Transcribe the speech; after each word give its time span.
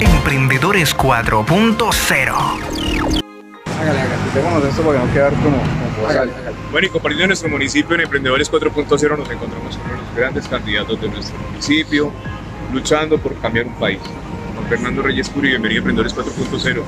Emprendedores 0.00 0.94
4.0. 0.96 1.46
Hágale, 3.80 4.00
hágale, 4.00 4.68
esto 4.68 4.82
porque 4.82 4.98
no 4.98 5.12
quedar 5.12 5.32
como... 5.34 5.56
Bueno, 6.70 6.86
y 6.86 6.90
compartiendo 6.90 7.28
nuestro 7.28 7.48
municipio 7.48 7.94
en 7.94 8.02
Emprendedores 8.02 8.52
4.0 8.52 9.18
nos 9.18 9.30
encontramos 9.30 9.76
con 9.76 9.96
los 9.96 10.14
grandes 10.14 10.46
candidatos 10.48 11.00
de 11.00 11.08
nuestro 11.08 11.38
municipio, 11.38 12.12
luchando 12.72 13.16
por 13.18 13.34
cambiar 13.36 13.66
un 13.66 13.74
país. 13.74 13.98
Juan 14.54 14.68
Fernando 14.68 15.02
Reyes 15.02 15.30
Curi, 15.30 15.48
bienvenido 15.50 15.78
a 15.78 15.88
Emprendedores 15.88 16.14
4.0. 16.14 16.82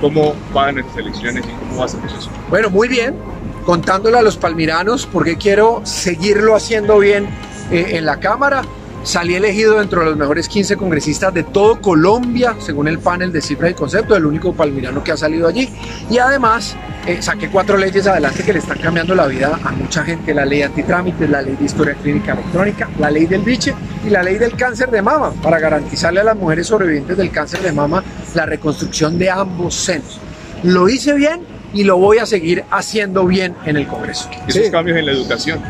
¿Cómo 0.00 0.34
van 0.52 0.78
estas 0.78 0.96
elecciones 0.98 1.44
y 1.46 1.48
cómo 1.48 1.80
va 1.80 1.86
a 1.86 1.88
ser 1.88 2.00
el 2.00 2.08
proceso? 2.08 2.30
Bueno, 2.50 2.70
muy 2.70 2.86
bien, 2.86 3.16
contándole 3.64 4.18
a 4.18 4.22
los 4.22 4.36
palmiranos 4.36 5.06
porque 5.06 5.36
quiero 5.36 5.80
seguirlo 5.84 6.54
haciendo 6.54 6.98
bien 6.98 7.26
eh, 7.70 7.96
en 7.96 8.04
la 8.04 8.20
Cámara 8.20 8.62
Salí 9.04 9.34
elegido 9.34 9.78
dentro 9.78 10.00
de 10.00 10.06
los 10.06 10.16
mejores 10.16 10.48
15 10.48 10.78
congresistas 10.78 11.32
de 11.34 11.42
todo 11.42 11.78
Colombia, 11.78 12.56
según 12.58 12.88
el 12.88 12.98
panel 12.98 13.32
de 13.32 13.42
cifras 13.42 13.70
y 13.70 13.74
conceptos, 13.74 14.16
el 14.16 14.24
único 14.24 14.54
palmirano 14.54 15.04
que 15.04 15.12
ha 15.12 15.16
salido 15.18 15.46
allí. 15.46 15.68
Y 16.08 16.16
además 16.16 16.74
eh, 17.06 17.20
saqué 17.20 17.50
cuatro 17.50 17.76
leyes 17.76 18.06
adelante 18.06 18.42
que 18.42 18.54
le 18.54 18.60
están 18.60 18.78
cambiando 18.78 19.14
la 19.14 19.26
vida 19.26 19.60
a 19.62 19.72
mucha 19.72 20.04
gente. 20.04 20.32
La 20.32 20.46
ley 20.46 20.62
antitrámites, 20.62 21.28
la 21.28 21.42
ley 21.42 21.54
de 21.54 21.66
historia 21.66 21.94
clínica 21.96 22.32
electrónica, 22.32 22.88
la 22.98 23.10
ley 23.10 23.26
del 23.26 23.42
biche 23.42 23.74
y 24.06 24.08
la 24.08 24.22
ley 24.22 24.38
del 24.38 24.56
cáncer 24.56 24.90
de 24.90 25.02
mama, 25.02 25.32
para 25.42 25.60
garantizarle 25.60 26.20
a 26.20 26.24
las 26.24 26.36
mujeres 26.36 26.66
sobrevivientes 26.66 27.18
del 27.18 27.30
cáncer 27.30 27.60
de 27.60 27.72
mama 27.72 28.02
la 28.34 28.46
reconstrucción 28.46 29.18
de 29.18 29.28
ambos 29.28 29.74
senos. 29.74 30.18
Lo 30.62 30.88
hice 30.88 31.12
bien 31.12 31.42
y 31.74 31.84
lo 31.84 31.98
voy 31.98 32.18
a 32.18 32.26
seguir 32.26 32.64
haciendo 32.70 33.26
bien 33.26 33.54
en 33.66 33.76
el 33.76 33.86
Congreso. 33.86 34.30
Esos 34.48 34.70
cambios 34.70 34.96
en 34.96 35.04
la 35.04 35.12
educación 35.12 35.60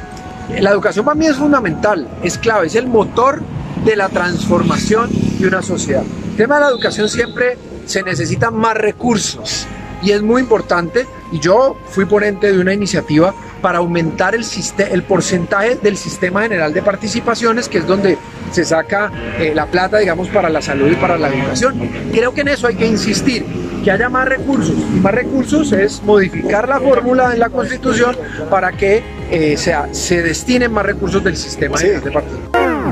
la 0.60 0.70
educación 0.70 1.04
para 1.04 1.14
mí 1.14 1.26
es 1.26 1.36
fundamental, 1.36 2.08
es 2.22 2.38
clave, 2.38 2.66
es 2.66 2.74
el 2.74 2.86
motor 2.86 3.42
de 3.84 3.96
la 3.96 4.08
transformación 4.08 5.10
de 5.38 5.46
una 5.46 5.62
sociedad. 5.62 6.02
El 6.30 6.36
tema 6.36 6.56
de 6.56 6.62
la 6.62 6.68
educación 6.68 7.08
siempre 7.08 7.58
se 7.86 8.02
necesitan 8.02 8.54
más 8.54 8.76
recursos 8.76 9.66
y 10.02 10.12
es 10.12 10.22
muy 10.22 10.42
importante 10.42 11.06
y 11.32 11.38
yo 11.38 11.76
fui 11.88 12.04
ponente 12.04 12.52
de 12.52 12.58
una 12.58 12.72
iniciativa 12.72 13.34
para 13.62 13.78
aumentar 13.78 14.34
el, 14.34 15.02
porcentaje 15.04 15.76
del 15.76 15.96
sistema 15.96 16.42
general 16.42 16.74
de 16.74 16.82
participaciones, 16.82 17.68
que 17.68 17.78
es 17.78 17.86
donde 17.86 18.18
se 18.52 18.62
saca 18.64 19.10
eh, 19.38 19.52
la 19.54 19.66
plata, 19.66 19.98
digamos, 19.98 20.28
para 20.28 20.50
la 20.50 20.60
salud 20.60 20.90
y 20.90 20.96
para 20.96 21.16
la 21.16 21.28
educación. 21.28 21.80
Creo 22.12 22.34
que 22.34 22.42
en 22.42 22.48
eso 22.48 22.66
hay 22.66 22.74
que 22.74 22.86
insistir 22.86 23.46
que 23.82 23.90
haya 23.90 24.10
más 24.10 24.28
recursos. 24.28 24.74
Y 24.94 25.00
más 25.00 25.14
recursos 25.14 25.72
es 25.72 26.02
modificar 26.02 26.68
la 26.68 26.78
fórmula 26.78 27.32
en 27.32 27.38
la 27.38 27.48
Constitución 27.48 28.16
para 28.50 28.72
que 28.72 29.02
eh, 29.30 29.56
sea, 29.56 29.88
se 29.92 30.22
destinen 30.22 30.72
más 30.72 30.86
recursos 30.86 31.22
del 31.22 31.36
sistema 31.36 31.78
de 31.78 32.00
partido. 32.10 32.38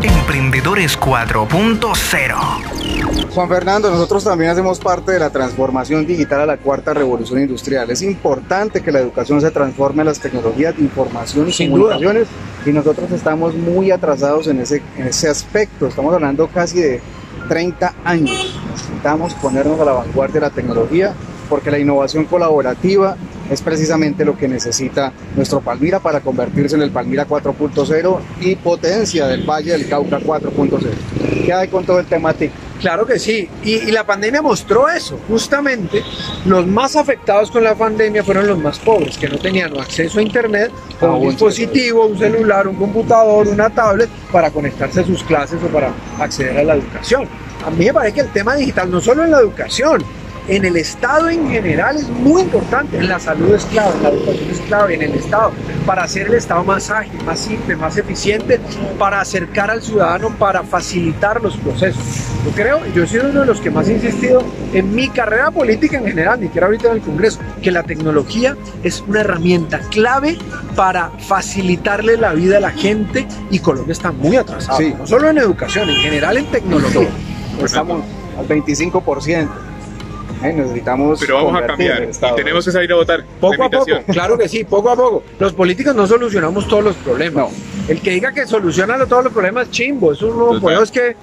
Emprendedores 0.03 0.99
4.0 0.99 2.83
Juan 3.35 3.49
Fernando, 3.49 3.91
nosotros 3.91 4.25
también 4.25 4.51
hacemos 4.51 4.79
parte 4.79 5.13
de 5.13 5.19
la 5.19 5.31
transformación 5.31 6.07
digital 6.07 6.43
a 6.43 6.47
la 6.47 6.59
cuarta 6.59 6.93
revolución 6.93 7.41
industrial. 7.41 7.91
Es 7.91 8.03
importante 8.03 8.83
que 8.83 8.93
la 8.93 8.99
educación 8.99 9.41
se 9.41 9.51
transforme 9.51 10.03
en 10.03 10.09
las 10.09 10.21
tecnologías 10.21 10.77
de 10.77 10.83
información 10.83 11.49
y 11.49 11.69
comunicaciones 11.69 12.29
y 12.67 12.73
nosotros 12.73 13.11
estamos 13.11 13.55
muy 13.55 13.91
atrasados 13.91 14.49
en 14.49 14.61
ese, 14.61 14.83
en 14.99 15.07
ese 15.07 15.29
aspecto. 15.29 15.87
Estamos 15.87 16.13
hablando 16.13 16.47
casi 16.49 16.81
de 16.81 17.01
30 17.49 17.95
años. 18.05 18.61
Necesitamos 18.71 19.33
ponernos 19.35 19.81
a 19.81 19.85
la 19.87 19.93
vanguardia 19.93 20.35
de 20.35 20.47
la 20.49 20.51
tecnología 20.51 21.15
porque 21.49 21.71
la 21.71 21.79
innovación 21.79 22.27
colaborativa 22.27 23.17
es 23.51 23.63
precisamente 23.63 24.25
lo 24.25 24.37
que 24.37 24.49
necesita 24.49 25.13
nuestro 25.37 25.61
Palmira 25.61 26.01
para 26.01 26.21
convertirse 26.21 26.77
en 26.77 26.83
el 26.83 26.91
Palmira 26.91 27.27
4.0 27.27 28.19
y 28.41 28.57
potencia 28.57 29.27
del 29.27 29.45
Valle 29.49 29.73
del 29.73 29.89
Cauca 29.89 30.19
4.0. 30.19 30.81
¿Qué 31.45 31.53
hay 31.53 31.69
con 31.69 31.85
todo 31.85 31.99
el 31.99 32.07
tema 32.07 32.33
TIC? 32.33 32.51
Claro 32.83 33.07
que 33.07 33.21
sí, 33.21 33.49
y, 33.63 33.93
la 33.93 34.05
pandemia 34.05 34.43
mostró 34.43 34.89
eso. 34.89 35.17
Justamente 35.29 36.03
los 36.47 36.67
más 36.67 36.97
afectados 36.97 37.49
con 37.49 37.63
la 37.63 37.77
pandemia 37.77 38.25
fueron 38.25 38.49
los 38.49 38.59
más 38.59 38.81
pobres, 38.81 39.17
que 39.17 39.29
no 39.29 39.39
tenían 39.39 39.79
acceso 39.79 40.19
a 40.19 40.23
Internet, 40.23 40.73
a 41.01 41.07
un 41.07 41.29
dispositivo, 41.29 42.07
un 42.07 42.19
celular, 42.19 42.67
un 42.67 42.75
computador, 42.75 43.47
una 43.47 43.71
tablet 43.71 44.11
para 44.33 44.51
conectarse 44.51 45.01
a 45.01 45.05
sus 45.05 45.23
clases 45.23 45.63
o 45.63 45.69
para 45.69 45.93
acceder 46.19 46.59
a 46.59 46.65
la 46.65 46.75
educación. 46.75 47.29
A 47.65 47.71
mí 47.71 47.85
me 47.85 47.93
parece 47.93 48.15
que 48.15 48.21
el 48.23 48.33
tema 48.33 48.57
digital, 48.57 48.91
no 48.91 49.01
solo 49.01 49.25
en 49.25 49.31
la 49.31 49.39
educación, 49.39 50.03
en 50.49 50.65
el 50.65 50.77
Estado 50.77 51.29
en 51.29 51.49
general 51.51 51.97
es 51.97 52.09
muy 52.09 52.43
importante. 52.43 52.99
En 52.99 53.09
la 53.09 53.19
salud 53.19 53.55
es 53.55 53.65
clave, 53.67 53.95
en 53.97 54.03
la 54.03 54.09
educación 54.11 54.51
es 54.51 54.61
clave, 54.61 54.95
en 54.95 55.03
el 55.03 55.15
Estado, 55.15 55.53
para 55.87 56.05
hacer 56.05 56.27
el 56.29 56.35
Estado 56.35 56.65
más 56.65 56.91
ágil, 56.91 57.23
más 57.25 57.39
simple, 57.39 57.77
más 57.77 57.97
eficiente, 57.97 58.61
para 58.99 59.21
acercar 59.21 59.71
al 59.71 59.83
ciudadano, 59.83 60.31
para 60.31 60.63
facilitar 60.63 61.43
los 61.43 61.57
procesos. 61.57 62.03
Yo 62.45 62.51
creo, 62.53 62.81
yo 62.95 63.05
he 63.05 63.07
sido 63.07 63.31
uno 63.31 63.41
de 63.41 63.47
los 63.47 63.61
que 63.61 63.71
más 63.71 63.89
he 63.89 63.95
insistido 63.95 64.43
en 64.73 64.95
mi 64.95 65.09
carrera 65.09 65.51
política 65.51 65.99
en 65.99 66.07
general, 66.07 66.41
ni 66.41 66.47
siquiera 66.47 66.67
ahorita 66.67 66.89
en 66.89 66.95
el 66.95 67.01
Congreso, 67.03 67.39
que 67.63 67.71
la 67.71 67.85
tecnología 67.85 68.57
es 68.83 69.03
una 69.07 69.21
herramienta 69.21 69.79
clave 69.91 70.39
para 70.75 71.11
facilitarle 71.19 72.17
la 72.17 72.33
vida 72.33 72.57
a 72.57 72.61
la 72.61 72.71
gente 72.71 73.27
y 73.51 73.61
Colombia 73.61 73.93
está 73.93 74.11
muy 74.11 74.37
atrasado, 74.37 74.81
no 74.99 75.07
solo 75.07 75.29
en 75.31 75.39
educación, 75.39 75.89
en 75.89 75.97
general 75.97 76.37
en 76.37 76.47
tecnología. 76.47 77.09
Estamos 77.63 78.03
al 78.39 78.49
25%. 78.49 79.72
Eh, 80.45 80.53
necesitamos. 80.53 81.21
Pero 81.21 81.37
vamos 81.37 81.63
a 81.63 81.67
cambiar 81.67 82.05
y 82.05 82.35
tenemos 82.37 82.65
que 82.65 82.73
salir 82.73 82.93
a 82.93 82.97
votar. 82.97 83.25
Poco 83.41 83.65
a 83.65 83.71
poco, 83.71 83.87
claro 84.09 84.39
que 84.39 84.49
sí, 84.49 84.65
poco 84.65 84.91
a 84.91 84.97
poco. 84.97 85.23
Los 85.39 85.53
políticos 85.53 85.95
no 85.95 86.07
solucionamos 86.07 86.69
todos 86.69 86.85
los 86.85 86.97
problemas. 86.97 87.49
El 87.89 88.01
que 88.01 88.11
diga 88.11 88.33
que 88.33 88.47
soluciona 88.47 89.05
todos 89.07 89.25
los 89.25 89.33
problemas, 89.33 89.71
chimbo. 89.71 90.13
Eso 90.13 90.33
no, 90.35 90.61
pues 90.61 90.81
es 90.81 90.91
que 90.91 91.17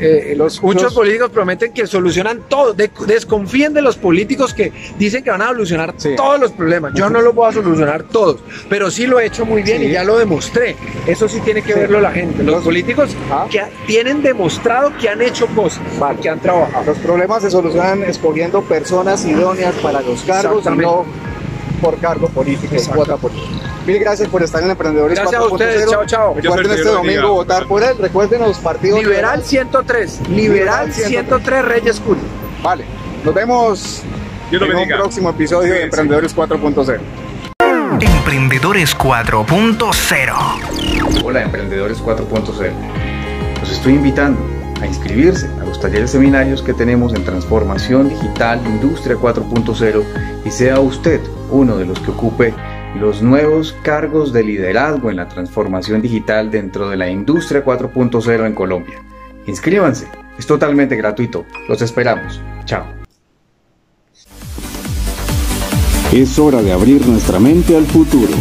eh, 0.00 0.34
los, 0.36 0.62
muchos 0.62 0.94
políticos 0.94 1.30
prometen 1.30 1.72
que 1.72 1.86
solucionan 1.86 2.42
todo. 2.48 2.74
desconfíen 2.74 3.74
de 3.74 3.82
los 3.82 3.96
políticos 3.96 4.54
que 4.54 4.72
dicen 4.98 5.22
que 5.22 5.30
van 5.30 5.42
a 5.42 5.48
solucionar 5.48 5.94
todos 6.16 6.40
los 6.40 6.52
problemas. 6.52 6.92
Yo 6.94 7.10
no 7.10 7.20
los 7.20 7.34
voy 7.34 7.48
a 7.48 7.52
solucionar 7.52 8.04
todos, 8.04 8.40
pero 8.68 8.90
sí 8.90 9.06
lo 9.06 9.20
he 9.20 9.26
hecho 9.26 9.44
muy 9.44 9.62
bien 9.62 9.82
y 9.82 9.90
ya 9.90 10.04
lo 10.04 10.18
demostré. 10.18 10.76
Eso 11.06 11.28
sí 11.28 11.40
tiene 11.40 11.62
que 11.62 11.74
verlo 11.74 12.00
la 12.00 12.12
gente. 12.12 12.42
Los, 12.42 12.64
políticos 12.64 13.16
ah. 13.30 13.46
que 13.50 13.62
tienen 13.86 14.22
demostrado 14.22 14.92
que 14.98 15.08
han 15.08 15.20
hecho 15.22 15.46
cosas, 15.48 15.82
que 16.20 16.28
han 16.28 16.40
trabajado. 16.40 16.84
Los 16.86 16.98
problemas 16.98 17.42
se 17.42 17.50
solucionan 17.50 18.02
escogiendo 18.04 18.62
personas 18.62 19.24
idóneas 19.24 19.74
para 19.76 20.00
los 20.00 20.22
cargos 20.22 20.64
y 20.66 20.76
no 20.76 21.04
por 21.80 21.98
cargo 21.98 22.28
político, 22.28 22.76
cuota 22.94 23.16
política. 23.16 23.48
Mil 23.86 23.98
gracias 23.98 24.28
por 24.28 24.42
estar 24.42 24.62
en 24.62 24.70
Emprendedores 24.70 25.18
Gracias 25.18 25.40
a 25.40 25.44
ustedes, 25.44 25.90
chao, 25.90 26.04
chao. 26.06 26.34
Recuerden 26.34 26.72
este 26.72 26.88
domingo 26.88 27.32
votar 27.32 27.66
por 27.66 27.82
él, 27.82 27.96
recuerden 27.98 28.42
los 28.42 28.58
partidos. 28.58 29.02
Liberal 29.02 29.42
103, 29.42 30.28
Liberal 30.28 30.92
103 30.92 31.64
Reyes 31.64 32.00
Cool. 32.00 32.18
Vale, 32.62 32.84
nos 33.24 33.34
vemos 33.34 34.02
en 34.52 34.62
un 34.62 34.88
próximo 34.88 35.30
episodio 35.30 35.74
de 35.74 35.84
Emprendedores 35.84 36.36
4.0. 36.36 37.00
Emprendedores 38.00 38.96
4.0 38.96 41.24
Hola 41.24 41.42
Emprendedores 41.42 42.02
4.0 42.02 42.72
Los 43.60 43.72
estoy 43.72 43.94
invitando 43.94 44.40
a 44.80 44.86
inscribirse 44.86 45.48
a 45.60 45.64
los 45.64 45.80
talleres 45.80 46.10
seminarios 46.10 46.62
que 46.62 46.72
tenemos 46.72 47.14
en 47.14 47.24
Transformación 47.24 48.08
Digital 48.08 48.60
Industria 48.66 49.16
4.0 49.16 50.04
y 50.44 50.50
sea 50.50 50.80
usted 50.80 51.20
uno 51.50 51.76
de 51.76 51.86
los 51.86 51.98
que 52.00 52.10
ocupe 52.10 52.54
los 52.98 53.22
nuevos 53.22 53.76
cargos 53.82 54.32
de 54.32 54.42
liderazgo 54.42 55.10
en 55.10 55.16
la 55.16 55.28
transformación 55.28 56.02
digital 56.02 56.50
dentro 56.50 56.88
de 56.88 56.96
la 56.96 57.08
Industria 57.08 57.64
4.0 57.64 58.46
en 58.46 58.54
Colombia. 58.54 59.02
Inscríbanse, 59.46 60.08
es 60.38 60.46
totalmente 60.46 60.96
gratuito. 60.96 61.44
Los 61.68 61.82
esperamos. 61.82 62.40
Chao. 62.64 62.84
Es 66.12 66.38
hora 66.38 66.60
de 66.62 66.72
abrir 66.72 67.06
nuestra 67.06 67.38
mente 67.38 67.76
al 67.76 67.86
futuro. 67.86 68.32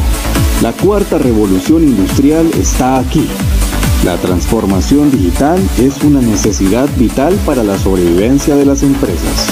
La 0.61 0.71
cuarta 0.71 1.19
revolución 1.19 1.83
industrial 1.83 2.49
está 2.55 2.97
aquí 2.97 3.29
la 4.05 4.15
transformación 4.15 5.11
digital 5.11 5.59
es 5.77 6.01
una 6.03 6.21
necesidad 6.21 6.87
vital 6.95 7.37
para 7.45 7.63
la 7.63 7.77
sobrevivencia 7.77 8.55
de 8.55 8.63
las 8.63 8.81
empresas. 8.81 9.49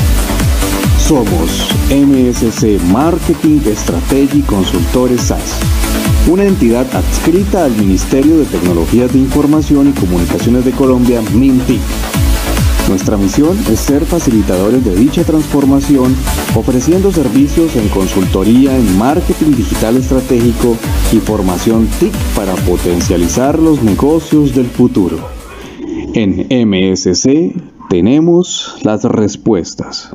Somos 1.07 1.69
MSC 1.89 2.81
Marketing 2.91 3.59
Strategy 3.75 4.41
Consultores 4.41 5.21
SAS, 5.21 5.57
una 6.29 6.43
entidad 6.43 6.85
adscrita 6.93 7.63
al 7.63 7.71
Ministerio 7.77 8.37
de 8.37 8.45
Tecnologías 8.45 9.13
de 9.13 9.19
Información 9.19 9.87
y 9.87 9.93
Comunicaciones 9.93 10.65
de 10.65 10.71
Colombia, 10.71 11.21
MINTIC 11.33 11.79
nuestra 12.89 13.17
misión 13.17 13.57
es 13.69 13.79
ser 13.79 14.05
facilitadores 14.05 14.83
de 14.83 14.95
dicha 14.95 15.23
transformación, 15.25 16.15
ofreciendo 16.55 17.11
servicios 17.11 17.75
en 17.75 17.89
consultoría 17.89 18.77
en 18.77 18.97
marketing 18.97 19.55
digital 19.57 19.97
estratégico 19.97 20.77
y 21.11 21.17
formación 21.17 21.87
TIC 21.99 22.13
para 22.33 22.53
potencializar 22.55 23.59
los 23.59 23.83
negocios 23.83 24.55
del 24.55 24.67
futuro. 24.67 25.19
En 26.13 26.47
MSC 26.49 27.53
tenemos 27.89 28.77
las 28.83 29.03
respuestas. 29.03 30.11